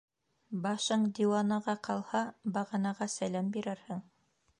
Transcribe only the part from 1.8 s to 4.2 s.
ҡалһа, бағанаға сәләм бирерһең.